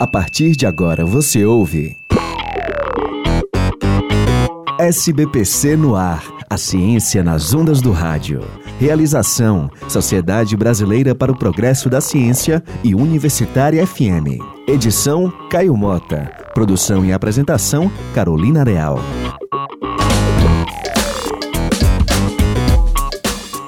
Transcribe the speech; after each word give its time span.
A 0.00 0.06
partir 0.06 0.52
de 0.54 0.64
agora 0.64 1.04
você 1.04 1.44
ouve. 1.44 1.96
SBPC 4.78 5.76
no 5.76 5.96
ar. 5.96 6.22
A 6.48 6.56
ciência 6.56 7.24
nas 7.24 7.52
ondas 7.52 7.80
do 7.80 7.90
rádio. 7.90 8.44
Realização: 8.78 9.68
Sociedade 9.88 10.56
Brasileira 10.56 11.16
para 11.16 11.32
o 11.32 11.36
Progresso 11.36 11.90
da 11.90 12.00
Ciência 12.00 12.62
e 12.84 12.94
Universitária 12.94 13.84
FM. 13.84 14.38
Edição: 14.68 15.32
Caio 15.50 15.76
Mota. 15.76 16.30
Produção 16.54 17.04
e 17.04 17.12
apresentação: 17.12 17.90
Carolina 18.14 18.62
Real. 18.62 19.00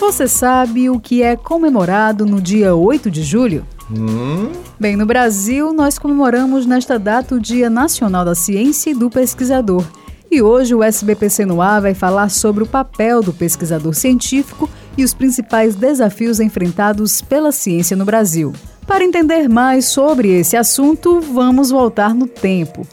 Você 0.00 0.26
sabe 0.26 0.88
o 0.88 0.98
que 0.98 1.22
é 1.22 1.36
comemorado 1.36 2.24
no 2.24 2.40
dia 2.40 2.74
8 2.74 3.10
de 3.10 3.22
julho? 3.22 3.66
Hum? 3.90 4.52
Bem, 4.78 4.96
no 4.96 5.06
Brasil, 5.06 5.72
nós 5.72 5.98
comemoramos 5.98 6.66
nesta 6.66 6.98
data 6.98 7.34
o 7.34 7.40
Dia 7.40 7.68
Nacional 7.68 8.24
da 8.24 8.34
Ciência 8.34 8.90
e 8.90 8.94
do 8.94 9.10
Pesquisador. 9.10 9.84
E 10.30 10.42
hoje 10.42 10.74
o 10.74 10.82
SBPC 10.82 11.44
no 11.44 11.62
ar 11.62 11.80
vai 11.80 11.94
falar 11.94 12.28
sobre 12.28 12.64
o 12.64 12.66
papel 12.66 13.22
do 13.22 13.32
pesquisador 13.32 13.94
científico 13.94 14.68
e 14.96 15.04
os 15.04 15.14
principais 15.14 15.76
desafios 15.76 16.40
enfrentados 16.40 17.20
pela 17.20 17.52
ciência 17.52 17.96
no 17.96 18.04
Brasil. 18.04 18.52
Para 18.86 19.04
entender 19.04 19.48
mais 19.48 19.86
sobre 19.86 20.28
esse 20.30 20.56
assunto, 20.56 21.20
vamos 21.20 21.70
voltar 21.70 22.14
no 22.14 22.26
tempo. 22.26 22.86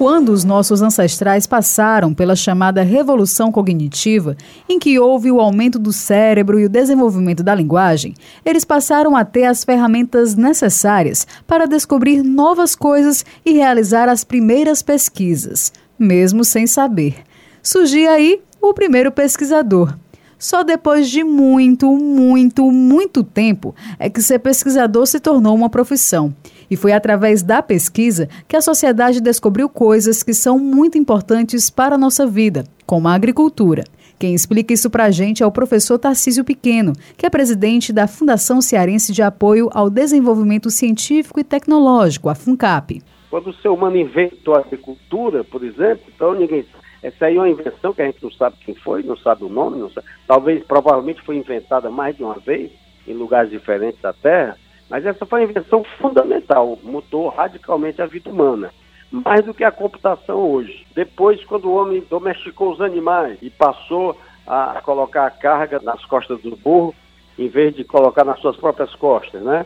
Quando 0.00 0.30
os 0.30 0.44
nossos 0.44 0.80
ancestrais 0.80 1.46
passaram 1.46 2.14
pela 2.14 2.34
chamada 2.34 2.80
revolução 2.80 3.52
cognitiva, 3.52 4.34
em 4.66 4.78
que 4.78 4.98
houve 4.98 5.30
o 5.30 5.38
aumento 5.38 5.78
do 5.78 5.92
cérebro 5.92 6.58
e 6.58 6.64
o 6.64 6.70
desenvolvimento 6.70 7.42
da 7.42 7.54
linguagem, 7.54 8.14
eles 8.42 8.64
passaram 8.64 9.14
a 9.14 9.26
ter 9.26 9.44
as 9.44 9.62
ferramentas 9.62 10.34
necessárias 10.34 11.26
para 11.46 11.66
descobrir 11.66 12.22
novas 12.22 12.74
coisas 12.74 13.26
e 13.44 13.52
realizar 13.52 14.08
as 14.08 14.24
primeiras 14.24 14.80
pesquisas, 14.80 15.70
mesmo 15.98 16.46
sem 16.46 16.66
saber. 16.66 17.16
Surgia 17.62 18.12
aí 18.12 18.40
o 18.58 18.72
primeiro 18.72 19.12
pesquisador. 19.12 19.94
Só 20.38 20.62
depois 20.62 21.10
de 21.10 21.22
muito, 21.22 21.94
muito, 21.94 22.72
muito 22.72 23.22
tempo 23.22 23.74
é 23.98 24.08
que 24.08 24.22
ser 24.22 24.38
pesquisador 24.38 25.06
se 25.06 25.20
tornou 25.20 25.54
uma 25.54 25.68
profissão. 25.68 26.34
E 26.70 26.76
foi 26.76 26.92
através 26.92 27.42
da 27.42 27.60
pesquisa 27.60 28.28
que 28.46 28.56
a 28.56 28.60
sociedade 28.60 29.20
descobriu 29.20 29.68
coisas 29.68 30.22
que 30.22 30.32
são 30.32 30.58
muito 30.58 30.96
importantes 30.96 31.68
para 31.68 31.96
a 31.96 31.98
nossa 31.98 32.26
vida, 32.26 32.64
como 32.86 33.08
a 33.08 33.14
agricultura. 33.14 33.84
Quem 34.20 34.34
explica 34.34 34.74
isso 34.74 34.90
para 34.90 35.04
a 35.04 35.10
gente 35.10 35.42
é 35.42 35.46
o 35.46 35.50
professor 35.50 35.98
Tarcísio 35.98 36.44
Pequeno, 36.44 36.92
que 37.16 37.24
é 37.24 37.30
presidente 37.30 37.90
da 37.90 38.06
Fundação 38.06 38.60
Cearense 38.60 39.14
de 39.14 39.22
Apoio 39.22 39.70
ao 39.72 39.88
Desenvolvimento 39.88 40.68
Científico 40.68 41.40
e 41.40 41.44
Tecnológico, 41.44 42.28
a 42.28 42.34
FUNCAP. 42.34 43.02
Quando 43.30 43.48
o 43.48 43.54
ser 43.54 43.68
humano 43.68 43.96
inventou 43.96 44.54
a 44.54 44.60
agricultura, 44.60 45.42
por 45.42 45.64
exemplo, 45.64 46.04
então 46.14 46.34
ninguém. 46.34 46.66
Essa 47.02 47.26
aí 47.26 47.36
é 47.36 47.40
uma 47.40 47.48
invenção 47.48 47.94
que 47.94 48.02
a 48.02 48.04
gente 48.04 48.22
não 48.22 48.30
sabe 48.30 48.56
quem 48.62 48.74
foi, 48.74 49.02
não 49.02 49.16
sabe 49.16 49.42
o 49.42 49.48
nome, 49.48 49.90
sabe. 49.94 50.06
talvez, 50.26 50.62
provavelmente 50.64 51.22
foi 51.22 51.36
inventada 51.36 51.88
mais 51.88 52.14
de 52.14 52.22
uma 52.22 52.38
vez 52.38 52.70
em 53.08 53.14
lugares 53.14 53.50
diferentes 53.50 54.02
da 54.02 54.12
Terra. 54.12 54.58
Mas 54.90 55.06
essa 55.06 55.24
foi 55.24 55.40
uma 55.40 55.50
invenção 55.50 55.84
fundamental, 55.98 56.76
mudou 56.82 57.28
radicalmente 57.28 58.02
a 58.02 58.06
vida 58.06 58.28
humana. 58.28 58.72
Mais 59.10 59.44
do 59.44 59.54
que 59.54 59.62
a 59.62 59.70
computação 59.70 60.36
hoje. 60.36 60.84
Depois, 60.94 61.42
quando 61.44 61.66
o 61.66 61.74
homem 61.74 62.04
domesticou 62.10 62.72
os 62.72 62.80
animais 62.80 63.38
e 63.40 63.48
passou 63.48 64.18
a 64.46 64.80
colocar 64.82 65.26
a 65.26 65.30
carga 65.30 65.80
nas 65.80 66.04
costas 66.04 66.42
do 66.42 66.56
burro, 66.56 66.94
em 67.38 67.48
vez 67.48 67.74
de 67.74 67.84
colocar 67.84 68.24
nas 68.24 68.40
suas 68.40 68.56
próprias 68.56 68.94
costas, 68.96 69.40
né? 69.42 69.64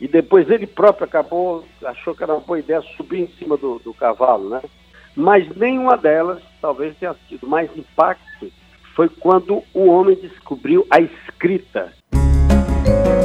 E 0.00 0.08
depois 0.08 0.50
ele 0.50 0.66
próprio 0.66 1.06
acabou, 1.06 1.64
achou 1.84 2.14
que 2.14 2.22
era 2.22 2.34
uma 2.34 2.40
boa 2.40 2.58
ideia 2.58 2.82
subir 2.96 3.22
em 3.22 3.28
cima 3.38 3.56
do, 3.56 3.78
do 3.78 3.94
cavalo, 3.94 4.48
né? 4.48 4.60
Mas 5.16 5.48
nenhuma 5.56 5.96
delas, 5.96 6.42
talvez 6.60 6.96
tenha 6.98 7.14
tido 7.28 7.46
mais 7.46 7.70
impacto, 7.76 8.50
foi 8.94 9.08
quando 9.08 9.62
o 9.72 9.86
homem 9.86 10.16
descobriu 10.16 10.84
a 10.90 11.00
escrita. 11.00 11.92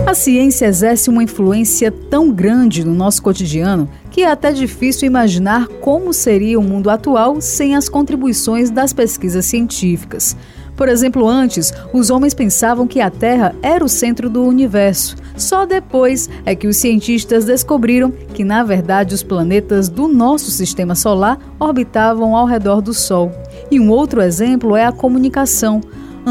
A 0.09 0.16
ciência 0.16 0.66
exerce 0.66 1.08
uma 1.08 1.22
influência 1.22 1.92
tão 1.92 2.31
grande 2.31 2.84
no 2.84 2.96
nosso 2.96 3.22
cotidiano 3.22 3.88
que 4.09 4.24
é 4.24 4.31
até 4.31 4.52
difícil 4.52 5.06
imaginar 5.06 5.68
como 5.68 6.12
seria 6.14 6.59
o 6.59 6.64
mundo 6.64 6.90
atual 6.90 7.40
sem 7.40 7.75
as 7.75 7.88
contribuições 7.88 8.72
das 8.72 8.92
pesquisas 8.92 9.46
científicas. 9.46 10.36
Por 10.75 10.90
exemplo, 10.90 11.28
antes, 11.28 11.72
os 11.94 12.09
homens 12.09 12.34
pensavam 12.34 12.88
que 12.88 13.00
a 13.00 13.12
Terra 13.12 13.53
era 13.62 13.86
o 13.86 13.88
centro 13.88 14.31
do 14.31 14.44
universo. 14.44 15.16
Só 15.38 15.64
depois 15.64 16.28
é 16.44 16.56
que 16.56 16.66
os 16.66 16.78
cientistas 16.78 17.46
descobriram 17.46 18.09
que, 18.34 18.44
na 18.44 18.64
verdade, 18.64 19.14
os 19.14 19.22
planetas 19.22 19.90
do 19.90 20.08
nosso 20.08 20.50
sistema 20.50 20.96
solar 20.96 21.38
orbitavam 21.59 22.36
ao 22.36 22.48
redor 22.48 22.81
do 22.81 22.96
Sol. 22.96 23.31
E 23.69 23.80
um 23.80 23.92
outro 23.92 24.24
exemplo 24.24 24.75
é 24.75 24.86
a 24.86 24.92
comunicação. 24.92 25.81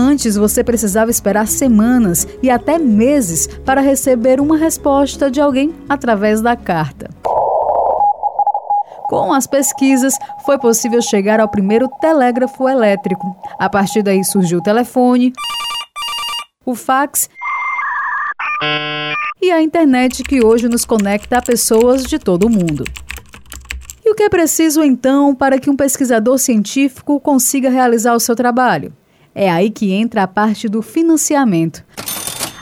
Antes 0.00 0.36
você 0.36 0.62
precisava 0.62 1.10
esperar 1.10 1.48
semanas 1.48 2.24
e 2.40 2.48
até 2.48 2.78
meses 2.78 3.48
para 3.64 3.80
receber 3.80 4.40
uma 4.40 4.56
resposta 4.56 5.28
de 5.28 5.40
alguém 5.40 5.74
através 5.88 6.40
da 6.40 6.54
carta. 6.54 7.10
Com 9.08 9.32
as 9.32 9.44
pesquisas, 9.44 10.14
foi 10.46 10.56
possível 10.56 11.02
chegar 11.02 11.40
ao 11.40 11.48
primeiro 11.48 11.88
telégrafo 12.00 12.68
elétrico. 12.68 13.36
A 13.58 13.68
partir 13.68 14.04
daí 14.04 14.22
surgiu 14.22 14.60
o 14.60 14.62
telefone, 14.62 15.32
o 16.64 16.76
fax 16.76 17.28
e 19.42 19.50
a 19.50 19.60
internet 19.60 20.22
que 20.22 20.44
hoje 20.44 20.68
nos 20.68 20.84
conecta 20.84 21.38
a 21.38 21.42
pessoas 21.42 22.04
de 22.04 22.20
todo 22.20 22.44
o 22.44 22.50
mundo. 22.50 22.84
E 24.06 24.12
o 24.12 24.14
que 24.14 24.22
é 24.22 24.28
preciso 24.28 24.84
então 24.84 25.34
para 25.34 25.58
que 25.58 25.68
um 25.68 25.74
pesquisador 25.74 26.38
científico 26.38 27.18
consiga 27.18 27.68
realizar 27.68 28.14
o 28.14 28.20
seu 28.20 28.36
trabalho? 28.36 28.92
É 29.40 29.48
aí 29.48 29.70
que 29.70 29.92
entra 29.92 30.24
a 30.24 30.26
parte 30.26 30.68
do 30.68 30.82
financiamento. 30.82 31.84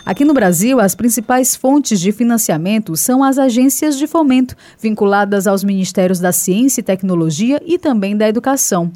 Aqui 0.04 0.26
no 0.26 0.34
Brasil, 0.34 0.78
as 0.78 0.94
principais 0.94 1.56
fontes 1.56 1.98
de 1.98 2.12
financiamento 2.12 2.94
são 2.98 3.24
as 3.24 3.38
agências 3.38 3.96
de 3.96 4.06
fomento, 4.06 4.54
vinculadas 4.78 5.46
aos 5.46 5.64
Ministérios 5.64 6.20
da 6.20 6.32
Ciência 6.32 6.82
e 6.82 6.84
Tecnologia 6.84 7.62
e 7.64 7.78
também 7.78 8.14
da 8.14 8.28
Educação. 8.28 8.92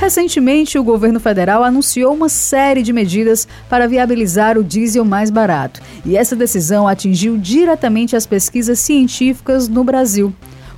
Recentemente, 0.00 0.78
o 0.78 0.82
governo 0.82 1.20
federal 1.20 1.62
anunciou 1.62 2.14
uma 2.14 2.30
série 2.30 2.82
de 2.82 2.90
medidas 2.90 3.46
para 3.68 3.86
viabilizar 3.86 4.56
o 4.56 4.64
diesel 4.64 5.04
mais 5.04 5.28
barato, 5.28 5.82
e 6.06 6.16
essa 6.16 6.34
decisão 6.34 6.88
atingiu 6.88 7.36
diretamente 7.36 8.16
as 8.16 8.24
pesquisas 8.24 8.78
científicas 8.78 9.68
no 9.68 9.84
Brasil 9.84 10.34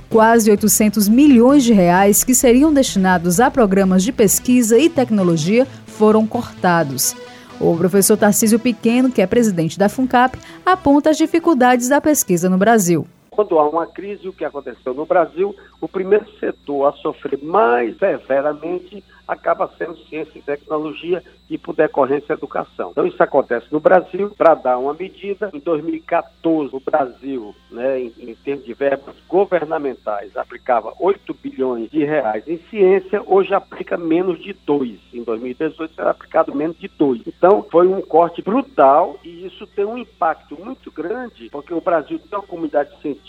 quase 0.09 0.49
800 0.49 1.07
milhões 1.07 1.63
de 1.63 1.71
reais 1.71 2.23
que 2.23 2.33
seriam 2.33 2.73
destinados 2.73 3.39
a 3.39 3.51
programas 3.51 4.03
de 4.03 4.11
pesquisa 4.11 4.77
e 4.77 4.89
tecnologia 4.89 5.67
foram 5.85 6.25
cortados. 6.25 7.15
O 7.59 7.75
professor 7.75 8.17
Tarcísio 8.17 8.57
Pequeno, 8.57 9.11
que 9.11 9.21
é 9.21 9.27
presidente 9.27 9.77
da 9.77 9.89
FUNCAP, 9.89 10.39
aponta 10.65 11.09
as 11.09 11.17
dificuldades 11.17 11.89
da 11.89 11.99
pesquisa 11.99 12.49
no 12.49 12.57
Brasil. 12.57 13.05
Quando 13.39 13.57
há 13.57 13.69
uma 13.69 13.87
crise, 13.87 14.27
o 14.27 14.33
que 14.33 14.43
aconteceu 14.43 14.93
no 14.93 15.05
Brasil, 15.05 15.55
o 15.79 15.87
primeiro 15.87 16.29
setor 16.41 16.87
a 16.87 16.91
sofrer 16.91 17.41
mais 17.41 17.95
severamente 17.97 19.01
acaba 19.25 19.71
sendo 19.77 19.95
ciência 20.07 20.39
e 20.39 20.41
tecnologia 20.41 21.23
e, 21.47 21.57
por 21.57 21.75
decorrência, 21.75 22.33
educação. 22.33 22.89
Então, 22.91 23.05
isso 23.05 23.21
acontece 23.21 23.67
no 23.71 23.79
Brasil. 23.79 24.31
Para 24.35 24.55
dar 24.55 24.77
uma 24.79 24.93
medida, 24.93 25.51
em 25.53 25.59
2014, 25.59 26.75
o 26.75 26.79
Brasil, 26.79 27.55
né, 27.71 28.01
em, 28.01 28.13
em 28.17 28.35
termos 28.35 28.65
de 28.65 28.73
verbas 28.73 29.15
governamentais, 29.27 30.35
aplicava 30.35 30.93
8 30.99 31.33
bilhões 31.35 31.89
de 31.91 32.03
reais 32.03 32.47
em 32.47 32.57
ciência, 32.69 33.21
hoje 33.25 33.53
aplica 33.53 33.97
menos 33.97 34.41
de 34.41 34.53
2. 34.65 34.99
Em 35.13 35.23
2018, 35.23 35.93
será 35.93 36.09
aplicado 36.11 36.53
menos 36.53 36.77
de 36.77 36.87
2. 36.87 37.21
Então, 37.27 37.65
foi 37.71 37.87
um 37.87 38.01
corte 38.01 38.41
brutal 38.41 39.19
e 39.23 39.45
isso 39.45 39.65
tem 39.67 39.85
um 39.85 39.97
impacto 39.97 40.59
muito 40.59 40.91
grande, 40.91 41.49
porque 41.51 41.73
o 41.73 41.81
Brasil 41.81 42.19
tem 42.19 42.37
uma 42.37 42.47
comunidade 42.47 42.89
científica 43.01 43.28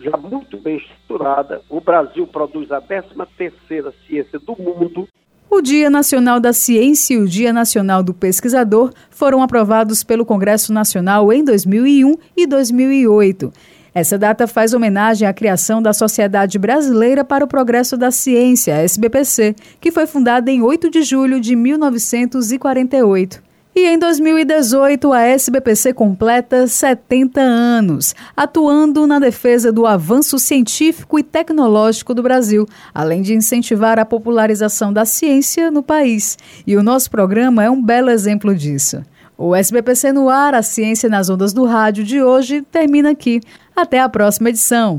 já 0.00 0.16
muito 0.16 0.56
bem 0.58 0.76
estruturada. 0.76 1.62
O 1.68 1.80
Brasil 1.80 2.26
produz 2.26 2.70
a 2.70 2.80
13 2.80 3.08
terceira 3.36 3.92
ciência 4.06 4.38
do 4.38 4.56
mundo 4.60 5.08
o 5.50 5.62
Dia 5.62 5.88
Nacional 5.88 6.38
da 6.38 6.52
Ciência 6.52 7.14
e 7.14 7.16
o 7.16 7.26
Dia 7.26 7.54
Nacional 7.54 8.02
do 8.02 8.12
Pesquisador 8.12 8.92
foram 9.10 9.42
aprovados 9.42 10.04
pelo 10.04 10.26
Congresso 10.26 10.74
Nacional 10.74 11.32
em 11.32 11.42
2001 11.42 12.16
e 12.36 12.46
2008. 12.46 13.50
Essa 13.94 14.18
data 14.18 14.46
faz 14.46 14.74
homenagem 14.74 15.26
à 15.26 15.32
criação 15.32 15.80
da 15.80 15.94
Sociedade 15.94 16.58
Brasileira 16.58 17.24
para 17.24 17.44
o 17.44 17.48
Progresso 17.48 17.96
da 17.96 18.10
Ciência, 18.10 18.74
SBPC, 18.74 19.56
que 19.80 19.90
foi 19.90 20.06
fundada 20.06 20.50
em 20.50 20.60
8 20.60 20.90
de 20.90 21.02
julho 21.02 21.40
de 21.40 21.56
1948. 21.56 23.47
E 23.78 23.86
em 23.86 23.96
2018, 23.96 25.12
a 25.12 25.22
SBPC 25.22 25.92
completa 25.92 26.66
70 26.66 27.40
anos, 27.40 28.12
atuando 28.36 29.06
na 29.06 29.20
defesa 29.20 29.70
do 29.70 29.86
avanço 29.86 30.36
científico 30.36 31.16
e 31.16 31.22
tecnológico 31.22 32.12
do 32.12 32.20
Brasil, 32.20 32.66
além 32.92 33.22
de 33.22 33.34
incentivar 33.34 33.96
a 33.96 34.04
popularização 34.04 34.92
da 34.92 35.04
ciência 35.04 35.70
no 35.70 35.80
país. 35.80 36.36
E 36.66 36.76
o 36.76 36.82
nosso 36.82 37.08
programa 37.08 37.62
é 37.62 37.70
um 37.70 37.80
belo 37.80 38.10
exemplo 38.10 38.52
disso. 38.52 39.00
O 39.36 39.54
SBPC 39.54 40.10
no 40.10 40.28
ar, 40.28 40.56
a 40.56 40.62
ciência 40.62 41.08
nas 41.08 41.30
ondas 41.30 41.52
do 41.52 41.64
rádio 41.64 42.02
de 42.02 42.20
hoje 42.20 42.62
termina 42.62 43.10
aqui. 43.10 43.40
Até 43.76 44.00
a 44.00 44.08
próxima 44.08 44.48
edição. 44.48 44.98